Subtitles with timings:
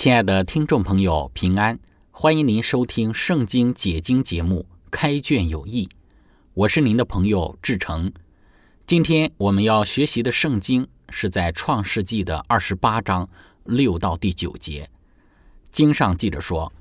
[0.00, 1.78] 亲爱的听众朋友，平安！
[2.10, 5.84] 欢迎您收听《圣经解经》节目《开卷有益》，
[6.54, 8.10] 我是您的朋友志成。
[8.86, 13.28] 今天我们要学习的圣经是在《创世纪》的二十八章
[13.64, 14.88] 六到第九节。
[15.70, 16.72] 经上记着说，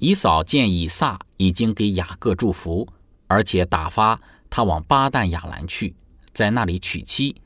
[0.00, 2.88] 以扫见以撒已经给雅各祝福，
[3.28, 4.20] 而且打发
[4.50, 5.94] 他往巴旦亚兰去，
[6.32, 7.36] 在那里娶妻，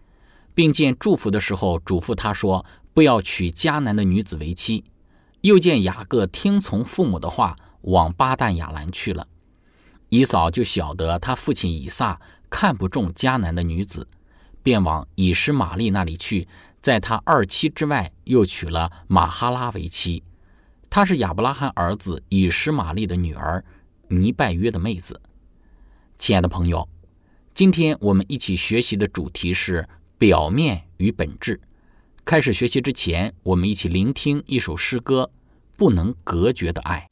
[0.54, 4.82] 并见祝福的时候嘱咐他说：“不要娶迦南的女子为妻。”
[5.42, 9.26] 又见雅各听从父母的话，往巴旦亚兰去了。
[10.10, 14.08] 以扫就晓得他父亲以撒看不中迦南的女子，
[14.62, 16.48] 便往以实玛利那里去，
[16.82, 20.22] 在他二妻之外又娶了马哈拉为妻。
[20.90, 23.64] 她是亚伯拉罕儿子以实玛利的女儿，
[24.08, 25.20] 尼拜约的妹子。
[26.18, 26.88] 亲爱的朋友，
[27.54, 31.60] 今天我们一起学习的主题是表面与本质。
[32.24, 35.30] 开始学习之前，我们一起聆听一首诗歌，
[35.76, 37.08] 《不能隔绝的爱》。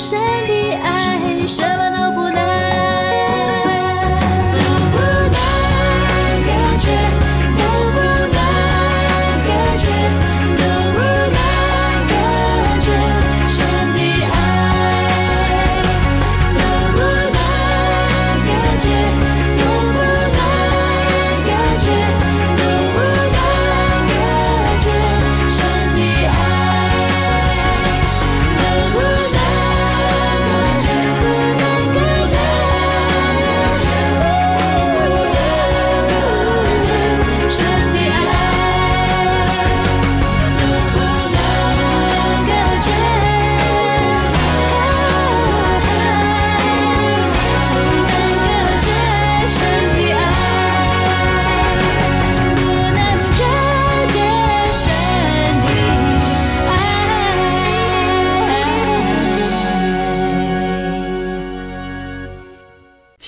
[0.00, 2.29] 深的爱什么都不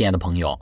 [0.03, 0.59] 亲爱的朋友，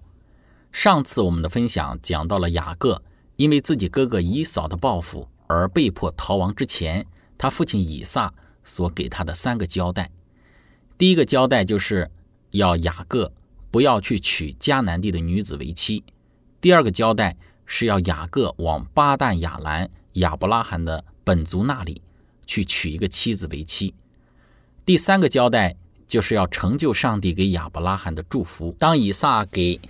[0.70, 3.02] 上次我们的分享讲到了雅各
[3.37, 7.06] 因为自己哥哥以扫的报复而被迫逃亡之前，
[7.38, 8.34] 他父亲以撒
[8.64, 10.10] 所给他的三个交代。
[10.98, 12.10] 第一个交代就是
[12.50, 13.32] 要雅各
[13.70, 16.02] 不要去娶迦南地的女子为妻；
[16.60, 17.34] 第二个交代
[17.64, 22.02] 是要雅各往巴旦亚兰亚伯拉罕的本族那里
[22.46, 23.94] 去娶一个妻子为妻；
[24.84, 25.78] 第三个交代。
[26.10, 28.74] 就是要成就上帝给亚伯拉罕的祝福。
[28.80, 29.80] 当以撒给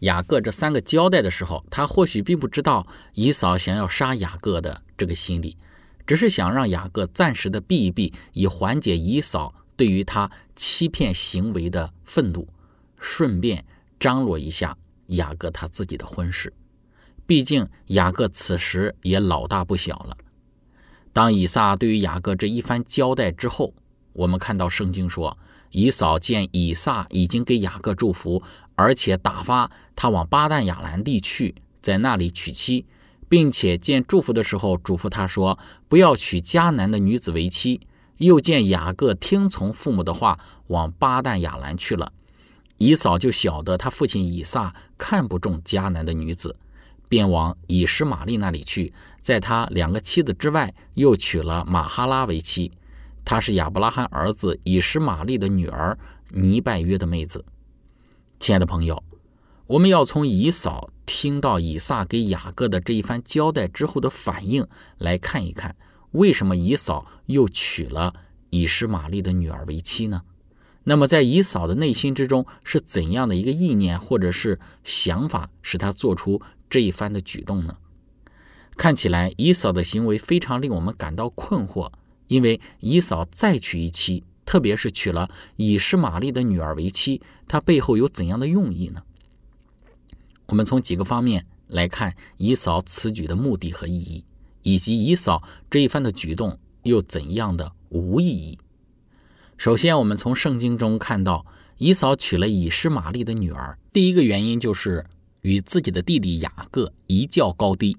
[0.00, 2.84] 雅各这三个交代的时候，他或许并不知道
[3.14, 5.56] 以扫想要杀雅各的这个心理，
[6.04, 12.48] 只是想让雅各暂时的避一避，以缓解以扫对于他欺骗行为的愤怒，
[12.98, 13.64] 顺便
[14.00, 14.76] 张罗一下
[15.06, 16.52] 雅各他自己的婚事。
[17.24, 20.16] 毕竟雅各此时也老大不小了。
[21.12, 23.72] 当以撒对于雅各这一番交代之后，
[24.12, 25.38] 我们看到圣经说。
[25.70, 28.42] 以扫见以撒已经给雅各祝福，
[28.74, 32.86] 而且打发他往巴旦亚兰地去，在那里娶妻，
[33.28, 37.80] 并且见祝福的时候嘱咐他说：“不要娶迦南的女子为妻。”
[38.18, 42.12] 又见雅各听从父母的话，往巴旦亚兰去了。
[42.78, 46.56] 以扫就晓得他父亲以撒看不中迦南的女子，
[47.08, 52.72] 便往以实玛利那里去，在他两个妻子之外，又娶了马哈拉为妻。
[53.28, 55.98] 她是亚伯拉罕儿子以实玛利的女儿
[56.30, 57.44] 尼拜约的妹子。
[58.40, 59.04] 亲爱的朋友，
[59.66, 64.66] 我们要从以扫听到以撒给雅各的这一番交代之后的反应
[64.96, 65.76] 来看一看，
[66.12, 68.14] 为什么以扫又娶了
[68.48, 70.22] 以实玛利的女儿为妻呢？
[70.84, 76.40] 那么，在以扫的内心之中是怎样的一个意念或者是想法，使他做出
[76.70, 77.76] 这一番的举动呢？
[78.78, 81.92] 看起来，以扫的行为非常令我们感到困惑。
[82.28, 89.02] 因为以扫再娶一妻，特别是娶了以实玛利的女儿为妻，他背后有怎样的用意呢？
[90.46, 94.24] 我们从几个方面来看以扫此举的目的和意义，
[94.62, 98.58] 以及以扫这一番的举动又怎样的无意义。
[99.56, 101.44] 首先，我们从圣经中看到
[101.76, 105.04] 以扫娶了以实玛利的女儿，第一个原因就是
[105.42, 107.96] 与自己的弟弟雅各一较高低。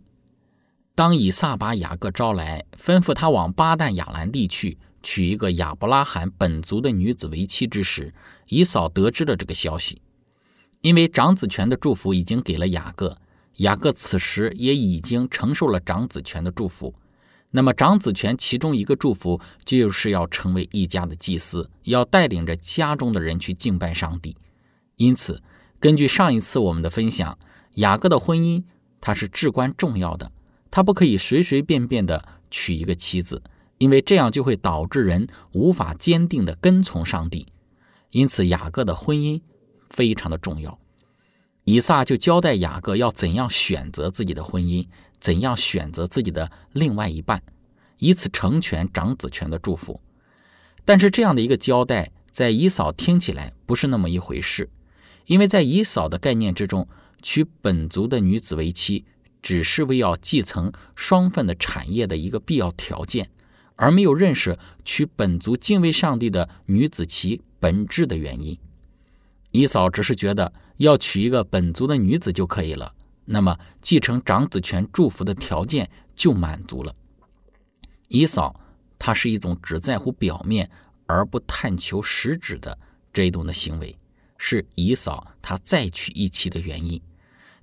[1.00, 8.14] 当以撒把雅各招来，吩咐他往巴旦亚兰地去娶一个亚伯拉罕本族的女子为妻之时，
[8.48, 10.02] 以扫得知了这个消息。
[10.82, 13.18] 因为长子权的祝福已经给了雅各，
[13.60, 16.94] 雅各此时也已经承受了长子权的祝福。
[17.52, 24.36] 那么，长子权其中一个祝福就是要成为一家的祭司，要带领着家中的人去敬拜上帝。
[24.98, 25.42] 因此，
[25.80, 27.40] 根据上一次我们的分享，
[27.76, 28.62] 雅各的婚姻
[29.00, 30.30] 它是至关重要的。
[30.72, 33.42] 他不可以随随便便的娶一个妻子，
[33.78, 37.48] 因为这样就会导致人无法坚定的跟从上帝。
[38.12, 39.42] 因此，雅各的婚姻
[39.90, 40.80] 非常的重要。
[41.66, 44.88] 以撒就交代雅各要怎样选择自己的婚姻，
[45.20, 47.44] 怎样选择自己的另外一半，
[47.98, 50.02] 以此成全长子权的祝福。
[50.84, 54.72] 但是，这样的一个交代，在以扫听起来不是那么一回事，
[55.28, 56.88] 因为在以扫的概念之中，
[57.22, 59.06] 娶本族的女子为妻。
[59.42, 63.30] 只是为要继承双份的产业的一个必要条件，
[63.76, 68.58] 而没有认识娶本族敬畏上帝的女子其本质的原因。
[69.52, 72.94] 以嫂只是觉得要娶一个本族的女子就可以了，
[73.26, 76.94] 那么继承长子权祝福的条件就满足了。
[78.10, 78.60] 以嫂
[79.00, 80.70] 她是一种只在乎表面
[81.06, 82.78] 而不探求实质的
[83.12, 83.98] 这一种的行为，
[84.38, 87.02] 是以嫂她再娶一妻的原因。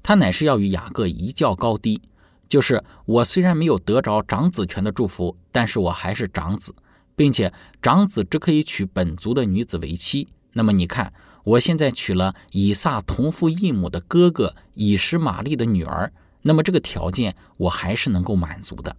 [0.06, 2.00] 他乃是要与雅各一较高低，
[2.48, 6.72] 就是我虽然没有得着长子权的祝福，但是我还是长子，
[7.16, 10.28] 并且长子只可以娶本族的女子为妻。
[10.52, 18.94] 那么你看，我现在娶了以撒同父异母的哥哥以实玛利的女儿，那么这个条件我还是能够满足的。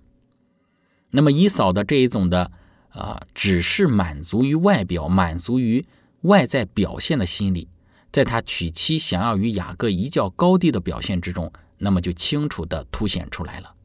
[1.11, 2.51] 那么以扫的这一种的，
[2.89, 5.85] 啊，只是满足于外表、满足于
[6.23, 7.69] 外在表现的心理。
[8.11, 13.75] 在他娶妻想要与雅各一较高低的表现之中，那么就清楚地凸显出来了。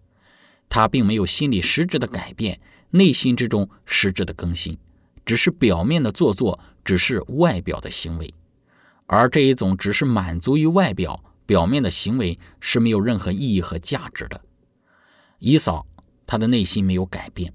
[0.69, 2.61] 他并没有心理实质的改变，
[2.91, 4.79] 内心之中实质的更新，
[5.27, 8.33] 只是表面的做作，只是外表的行为。
[9.07, 14.41] 而这一种只是满足于外表、表面的行为是没有任何意义和价值的。
[15.39, 15.87] 以扫
[16.27, 17.53] 他的内心没有改变，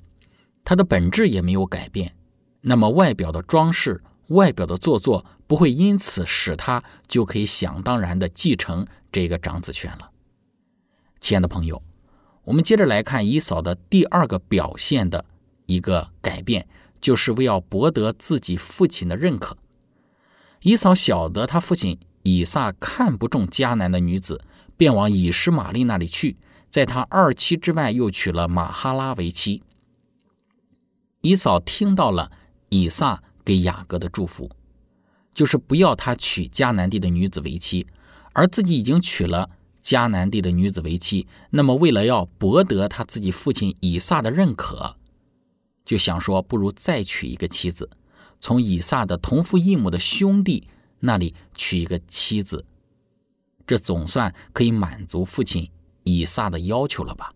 [0.63, 2.13] 他的本质也没有改变，
[2.61, 4.03] 那么外表的装饰。
[4.31, 10.11] 外表的做作不会因此使他就可以想当然的继承这个长子权了。
[11.19, 11.81] 亲爱的朋友，
[12.43, 15.25] 我们接着来看以扫的第二个表现的
[15.65, 16.67] 一个改变，
[17.01, 19.57] 就是为要博得自己父亲的认可。
[20.61, 24.41] 以扫晓得他父亲以撒看不中迦南的女子，
[24.75, 26.35] 便往以实玛利那里去，
[26.69, 29.63] 在他二妻之外又娶了马哈拉为妻。
[31.21, 32.31] 以扫听到了
[32.69, 34.51] 以撒给雅各的祝福，
[35.37, 37.85] 就是不要他娶迦南地的女子为妻，
[38.33, 39.51] 而自己已经娶了
[39.83, 41.27] 迦南地的女子为妻。
[41.51, 44.95] 那么，为了要博得他自己父亲以撒的认可，
[45.85, 47.87] 就想说，不如再娶一个妻子，
[48.39, 50.67] 从以撒的同父异母的兄弟
[51.01, 52.65] 那里娶一个妻子，
[53.67, 55.69] 这总算可以满足父亲
[56.01, 57.31] 以撒的要求了吧。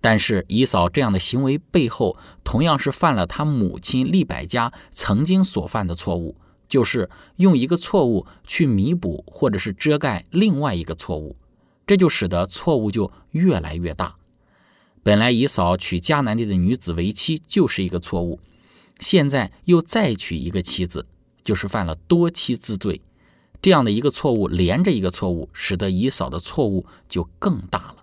[0.00, 6.38] 但是以扫这样的行为背后，同样是犯了他母亲利百加曾经所犯的错误，
[6.72, 11.36] 就是用一个错误去弥补或者是遮盖另外一个错误，
[11.86, 14.16] 这就使得错误就越来越大。
[15.02, 18.40] 本来以扫娶迦南地的女子为妻就是一个错误，
[19.00, 21.04] 现在又再娶一个妻子，
[21.44, 23.02] 就是犯了多妻之罪。
[23.60, 27.96] 这样的一个错误连着一个错误，使得以扫的错误就更大了。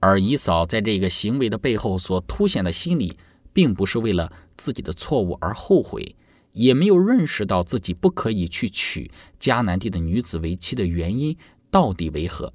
[0.00, 3.18] 而以扫在这个行为的背后所凸显的心理，
[3.52, 6.16] 并不是为了自己的错误而后悔，
[6.56, 11.36] 也没有认识到自己不可以去娶迦南地的女子为妻的原因
[11.70, 12.52] 到底为何，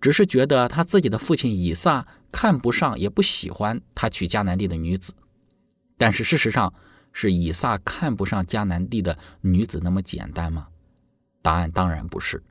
[0.00, 5.14] 只是觉得他自己的父亲以撒看不上也不喜欢他娶迦南地的女子。
[5.96, 6.74] 但是事实上，
[7.12, 10.66] 是以撒看不上迦南地的女子那么简单吗？
[11.40, 12.42] 答案当然不是。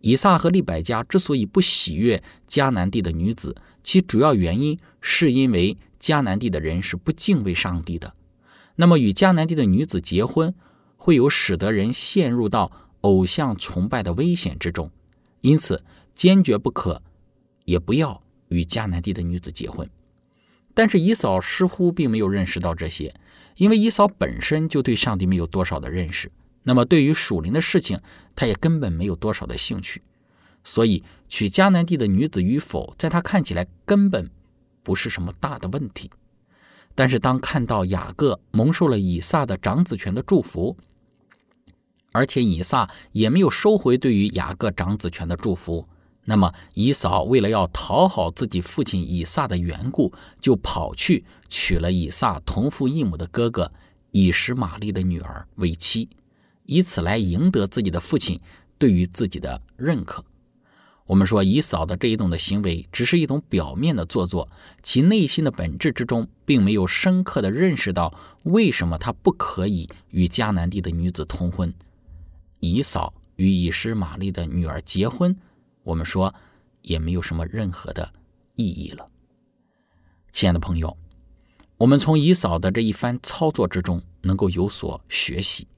[0.00, 8.14] 以撒和利百加之所以不喜悦迦南地的女子，其主要原因是因为迦南地的人是不敬畏上帝的。
[8.76, 10.54] 那么，与迦南地的女子结婚，
[10.96, 12.70] 会有使得人陷入到
[13.02, 14.90] 偶像崇拜的危险之中，
[15.42, 17.02] 因此坚决不可，
[17.64, 19.88] 也不要与迦南地的女子结婚。
[20.74, 23.14] 但是以扫似乎并没有认识到这些，
[23.56, 26.32] 因为以扫本身就对上帝没有多少的认识。
[26.64, 28.00] 那么，对于属灵的事情，
[28.34, 30.02] 他也根本没有多少的兴趣，
[30.64, 34.28] 所以娶迦南地的女子与否，在他看起来根本
[34.82, 36.10] 不是什么大的问题。
[36.94, 40.76] 但是，当看到雅各蒙受了以撒的长子权的祝福，
[42.12, 45.88] 而且以撒也没有收回对于雅各长子权的祝福，
[46.26, 53.72] 那么以扫为了要讨好自己父亲以撒的缘故，就跑去娶了以撒同父异母的哥哥
[54.12, 56.08] 以实玛利的女儿为妻。
[56.66, 58.40] 以此来赢得自己的父亲
[58.78, 60.24] 对于自己的认可。
[61.06, 64.48] 我们说以扫的这一种的行为，只是一种表面的做作，
[64.82, 68.12] 其内心的本质之中，并没有深刻的认识到
[68.44, 71.72] 为什么他不可以与迦南地的女子通婚。
[72.60, 75.36] 以扫与以实玛丽的女儿结婚，
[75.82, 76.34] 我们说
[76.80, 78.10] 也没有什么任何的
[78.54, 79.06] 意义了。
[80.32, 80.96] 亲爱的朋友，
[81.76, 85.68] 我们从以扫的这一番操作之中，能够有所学习。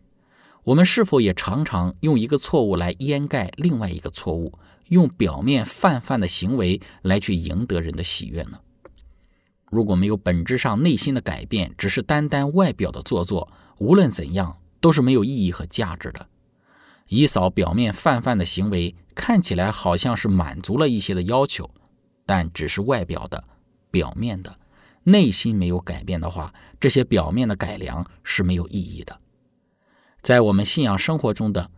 [0.62, 4.56] 我们是否也常常用一个错误来掩盖另外一个错误，
[4.88, 8.61] 用表面泛泛的行为来去赢得人的喜悦呢？
[9.71, 16.28] 如果没有本质上内心的改变，只是单单外表的做作，无论怎样都是没有意义和价值的。
[17.09, 21.69] 以扫表面泛泛的行为看起来好像是满足了一些的要求，
[22.25, 23.43] 但只是外表的、
[23.90, 24.59] 表面的，
[25.05, 29.21] 内心没有改变的话，这些表面的改良是没有意义的。
[30.23, 31.71] 在我们信仰生活中的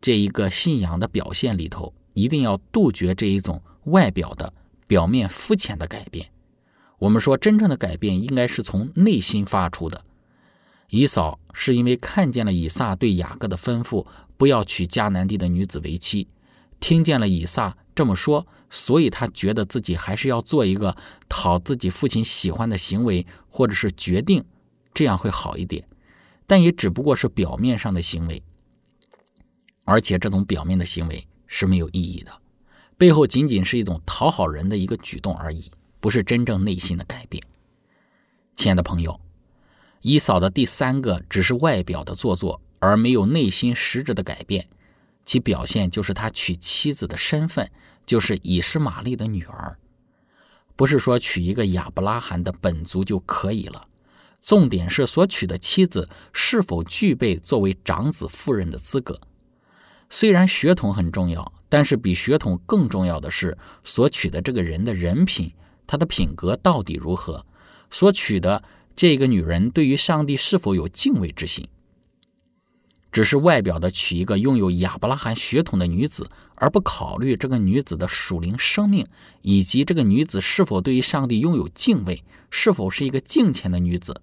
[0.00, 4.52] 这一个信仰的表现里头，一定要杜绝这一种外表的、
[4.86, 6.30] 表面肤浅的改变。
[6.98, 10.04] 我们说，真正的改变应该是从内心发出的。
[10.90, 14.06] 以扫是因为看见了以撒对雅各的吩咐，
[14.36, 16.28] 不要娶迦南地的女子为妻，
[16.78, 20.96] 听见了以撒这么说，所以他觉得自己还是要做一个
[21.28, 24.44] 讨自己父亲喜欢的行为，或者是决定，
[24.92, 25.86] 这样会好一点。
[26.46, 28.42] 但也只不过是表面上的行为，
[29.84, 32.32] 而且这种表面的行为是没有意义的，
[32.98, 35.70] 背后仅仅是一种讨好人的一个举动而已，
[36.00, 37.40] 不是真正内心的改变。
[38.56, 39.20] 亲爱的朋友，
[40.00, 44.66] 伊嫂的第三个只是外表的做作，而没有内心实质的改变，
[45.24, 47.70] 其表现就是他娶妻子的身份
[48.04, 49.78] 就是以实玛利的女儿，
[50.74, 53.86] 不是说娶一个亚伯拉罕的本族就可以了。
[54.40, 59.20] 重点是所娶的妻子是否具备作为长子夫人的资格。
[60.14, 65.52] 虽然血统很重要，但是比血统更重要的是所娶的这个人的人品，
[65.88, 67.44] 他的品格到底如何？
[67.90, 68.62] 所娶的
[68.94, 71.66] 这个女人对于上帝是否有敬畏之心？
[73.10, 79.04] 只是外表的娶一个拥有亚伯拉罕血统的女子，而不考虑这个女子的属灵生命，
[79.42, 84.22] 以及这个女子是否对于上帝拥有敬畏，是否是一个敬虔的女子？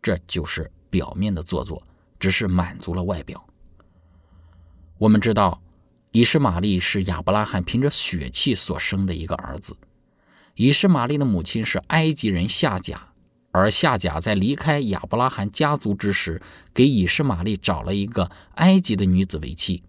[0.00, 1.82] 这就是表面的做作，
[2.20, 3.44] 只是满足了外表。
[4.98, 5.60] 我们知道，
[6.12, 9.76] 以实玛利是亚伯拉罕凭着血气所生的一个儿子。
[10.54, 13.08] 以实玛利的母亲是埃及人夏甲，
[13.50, 16.40] 而夏甲在离开亚伯拉罕家族之时，
[16.72, 19.82] 给以实玛利找了一个埃及的女子为妻。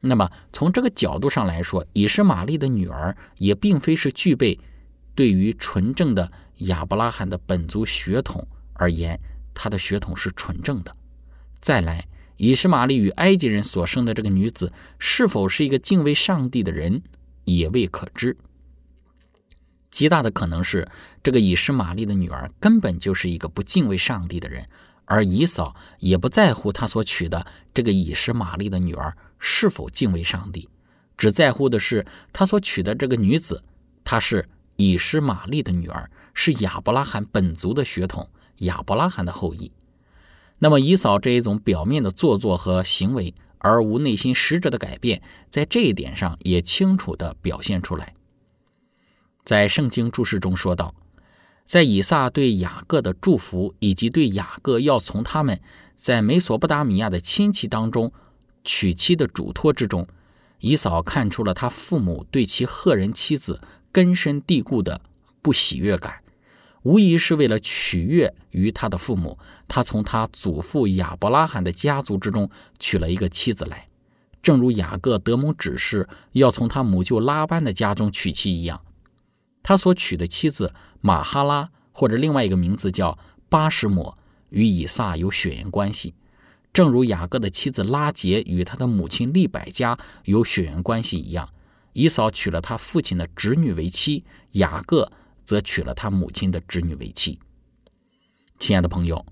[0.00, 4.58] 那么从这个角度上来说，以实玛利的女儿也并非是具备
[5.14, 9.16] 对于纯正的亚伯拉罕的本族血统而言，
[9.54, 10.96] 她的血统是纯正的。
[11.60, 12.04] 再来。
[12.36, 17.02] 以实玛利与埃及人所生的这个女子是否是一个敬畏上帝的人，
[17.44, 18.36] 也未可知。
[19.90, 20.86] 极大的可能是，
[21.22, 24.68] 这个以实玛利的女儿根本就是一个不敬畏上帝的人，
[25.06, 30.68] 而以扫也不在乎他所娶的这个以实玛利的女儿是否敬畏上帝，
[31.16, 33.62] 只在乎的是他所娶的这个女子，
[34.04, 38.28] 她是以实玛利的女儿，是亚伯拉罕本族的血统，
[38.58, 39.72] 亚伯拉罕的后裔。
[40.58, 45.20] 那么，以扫这一种表面的做作和行为，而无内心实质的改变，
[45.50, 48.14] 在这一点上也清楚地表现出来。
[49.44, 50.94] 在圣经注释中说道，
[51.64, 55.60] 在以撒对雅各的祝福，以及对雅各要从他们
[55.94, 58.12] 在美索不达米亚的亲戚当中
[58.64, 60.08] 娶妻的嘱托之中，
[60.60, 63.60] 以扫看出了他父母对其赫人妻子
[63.92, 65.00] 根深蒂固的
[65.42, 66.22] 不喜悦感。
[66.86, 73.88] 无疑是为了取悦于他的父母，他从他祖父亚伯拉罕的家族之中娶了一个妻子来，
[74.40, 78.80] 正如雅各德蒙指示要从他母舅拉班的家中娶妻一样。
[79.64, 84.16] 他所娶的妻子马哈拉，或者另外一个名字叫巴什抹，
[84.50, 86.14] 与以撒有血缘关系，
[86.72, 91.48] 正如雅各的妻子拉杰与他的母亲利百加有血缘关系一样。
[91.94, 95.10] 以扫娶了他父亲的侄女为妻，雅各。
[95.46, 97.38] 则娶了他母亲的侄女为妻。
[98.58, 99.24] 亲爱的朋友，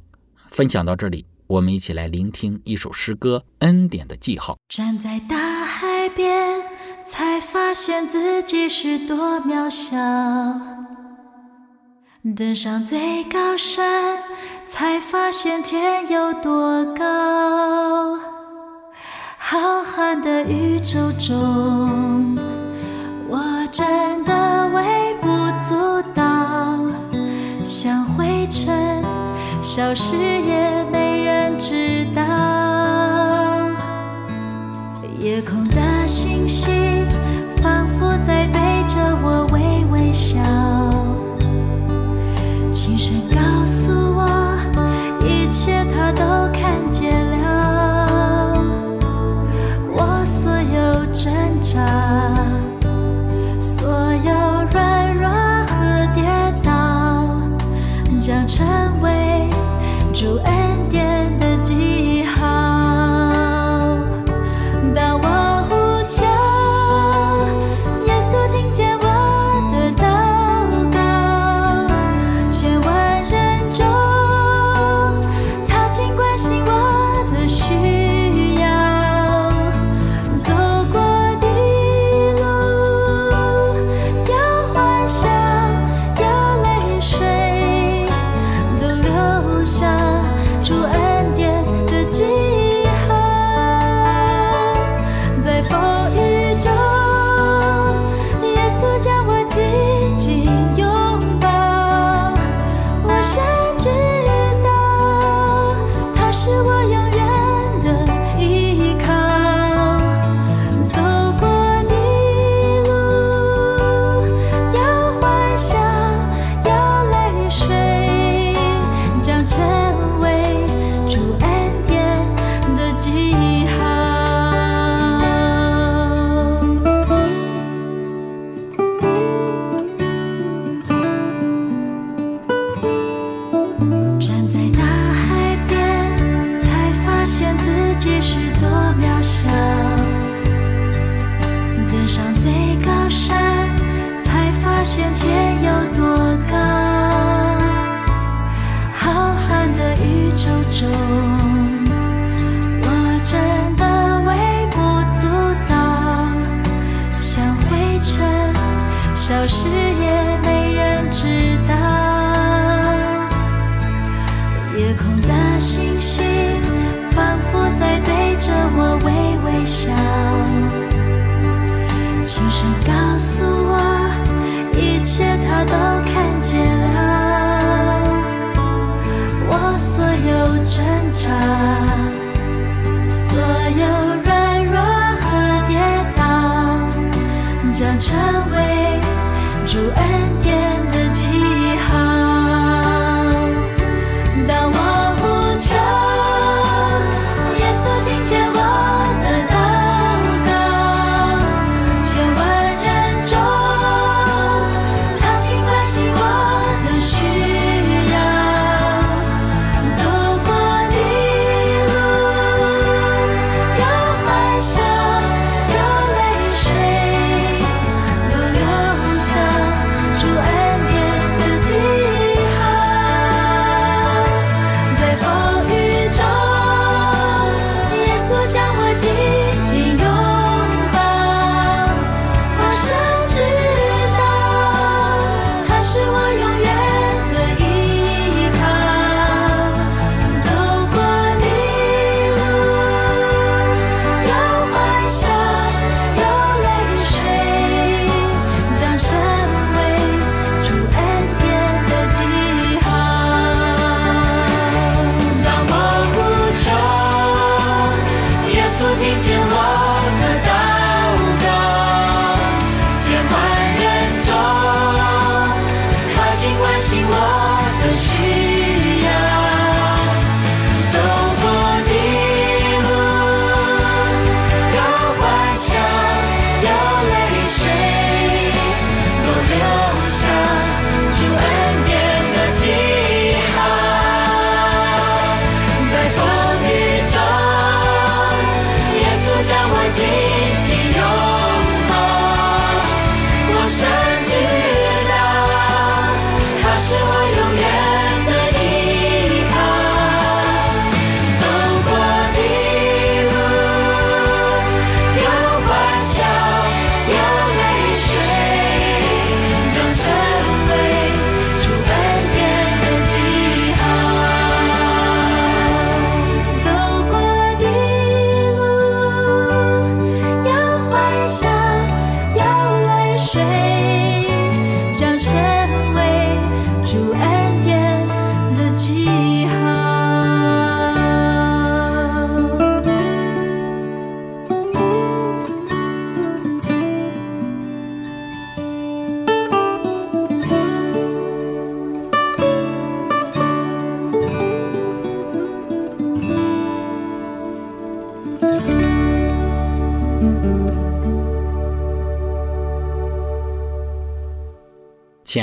[0.48, 4.54] 分享到这里，我们一起来聆听一首诗歌《恩典的记号》。
[4.68, 6.62] 站在大海边，
[7.06, 9.96] 才发现自己是多渺小；
[12.36, 14.22] 登上最高山，
[14.68, 18.18] 才发现天有多高。
[19.36, 22.34] 浩瀚的宇宙中，
[23.28, 24.32] 我真的
[27.64, 29.02] 像灰尘
[29.62, 32.22] 消失也没人知道，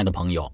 [0.01, 0.51] 爱的朋友，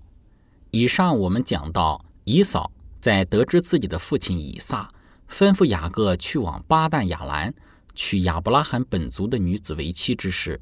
[0.71, 4.85] 以上我们讲到以扫在得知自己的父亲以撒
[5.29, 7.53] 吩咐雅各去往巴旦亚兰
[7.95, 10.59] 娶亚伯拉罕本族的女子为妻之时，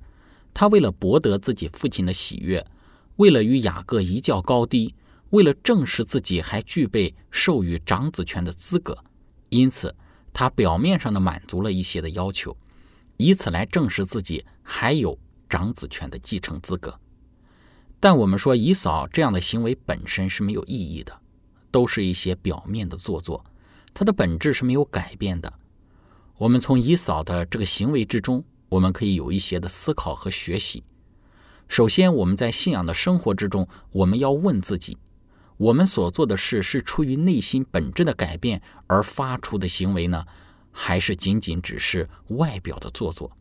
[0.54, 2.64] 他为了博得自己父亲的喜悦，
[3.16, 4.94] 为了与雅各一较高低，
[5.32, 8.96] 为了证实自己还具备授予长子权的资格，
[9.50, 9.96] 因此
[10.32, 12.56] 他表面上的满足了一些的要求，
[13.18, 15.18] 以此来证实自己还有
[15.50, 17.00] 长子权的继承资格。
[18.00, 21.20] 但我们说以扫这样的行为本身是没有意义的，
[21.72, 23.44] 都是一些表面的做作，
[23.94, 25.52] 它的本质是没有改变的。
[26.38, 30.84] 我们从以扫的这个行为之中，我们可以有一些的思考和学习。
[31.68, 34.98] 首先，我们在信仰的生活之中，我们要问自己：
[35.58, 40.26] 我们所做的事是出于内心本质的改变而发出的行为呢，
[40.72, 43.32] 还是仅仅只是外表的做作？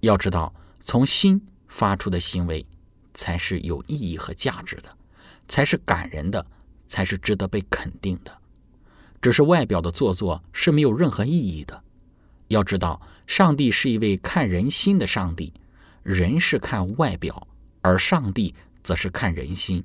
[0.00, 2.64] 要知道，从心发出的行为。
[3.14, 4.96] 才是有意义和价值的，
[5.48, 6.44] 才是感人的，
[6.86, 8.36] 才是值得被肯定的。
[9.22, 11.82] 只是外表的做作是没有任何意义的。
[12.48, 15.52] 要知道，上帝是一位看人心的上帝，
[16.02, 17.48] 人是看外表，
[17.80, 19.82] 而上帝则是看人心。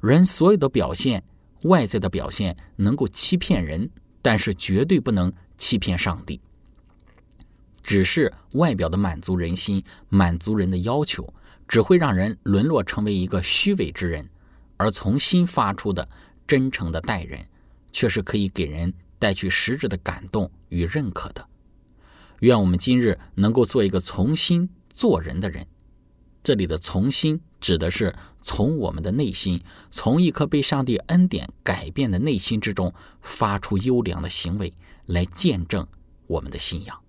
[0.00, 1.22] 人所有的表现，
[1.62, 3.88] 外在的表现能够欺骗人，
[4.20, 6.40] 但是绝对不能欺骗上帝。
[7.84, 11.32] 只是外表的满足人心，满足人的要求。
[11.72, 14.28] 只会让人沦落成为一个虚伪之人，
[14.76, 16.06] 而从心发出的
[16.46, 17.48] 真诚的待人，
[17.90, 21.48] 却是可以给人带去实质的感动与认可的。
[22.40, 25.66] 愿我们今日能够做一个从心做人的人。
[26.42, 29.58] 这里的“从心”指的是从我们的内心，
[29.90, 34.70] 从一颗被上帝恩典改变的内心之中发出优良的行为，
[35.06, 35.86] 来见证
[36.26, 37.00] 我们的信仰。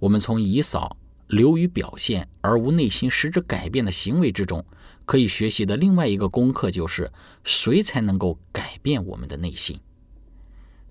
[0.00, 0.98] 我们从以扫。
[1.28, 4.64] 流于表现而无内心实质改变的行为之中，
[5.04, 7.10] 可以学习的另外一个功课就是：
[7.44, 9.78] 谁才能够改变我们的内心？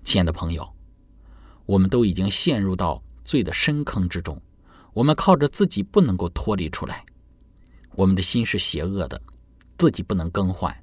[0.04, 0.68] 亲爱的朋友，
[1.66, 4.40] 我们都已经陷入到罪的深坑之中，
[4.94, 7.04] 我们靠着自己不能够脱离出来。
[7.94, 9.20] 我们的心是邪恶的，
[9.76, 10.74] 自己不能更换。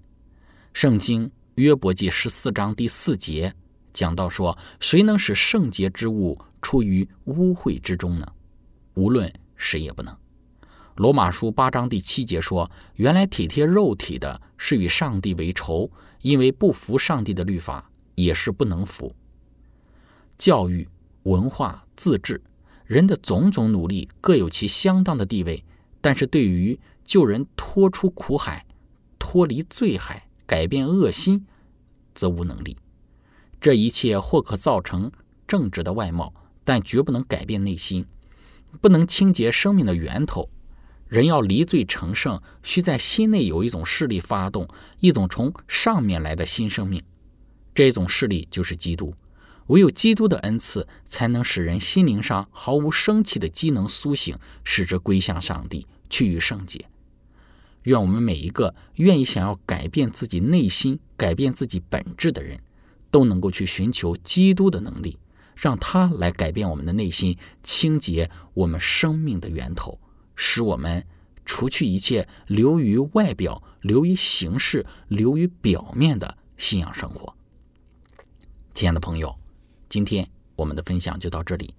[0.73, 3.55] 圣经约伯记十四章第四节
[3.93, 8.27] 讲到说：“谁能使圣洁之物出于污秽之中呢？
[8.95, 10.15] 无论谁也不能。”
[10.95, 15.91] 罗马书八章第七节说：“原来体贴肉体的是与上帝为仇，
[16.21, 19.13] 因为不服上帝的律法，也是不能服。”
[20.37, 20.87] 教育、
[21.23, 22.41] 文化、自治，
[22.85, 25.65] 人的种种努力各有其相当的地位，
[25.99, 28.65] 但是对于救人脱出苦海、
[29.19, 31.45] 脱离罪海、改变恶心，
[32.13, 32.77] 则无能力。
[33.59, 35.11] 这一切或可造成
[35.47, 38.05] 正直的外貌，但绝不能改变内心，
[38.81, 40.49] 不能清洁生命的源头。
[41.07, 44.67] 人要离罪成圣，需在心内有一种势力发动，
[44.99, 47.01] 一种从上面来的新生命。
[47.73, 49.13] 这种势力就是基督。
[49.67, 56.85] 唯有基督的恩赐，才能使人心灵上毫无生气的机能苏醒，使之归向上帝，趋于圣洁。
[57.83, 62.59] 愿我们每一个愿意想要改变自己内心、改变自己本质的人，
[63.11, 65.17] 都能够去寻求基督的能力，
[65.55, 69.99] 让它来改变我们的内心，清洁我们生命的源头，
[70.35, 71.05] 使我们
[71.45, 77.35] 除去一切流于外表、流于形式、流于表面的信仰生活。
[78.73, 79.33] 亲爱的朋友。
[79.87, 81.73] 今天我们的分享就到这里。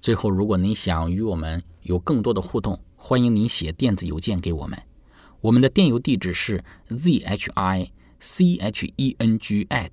[0.00, 4.80] 最后，如果您想与我们有更多的互动，欢迎您写电子邮件给我们。
[5.40, 9.90] 我们的电邮地址是 z h i c h e n g at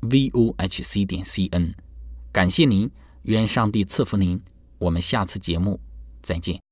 [0.00, 1.74] v o h c 点 c n。
[2.32, 2.90] 感谢您，
[3.22, 4.40] 愿上帝赐福您。
[4.78, 5.80] 我们下次节目
[6.22, 6.69] 再见。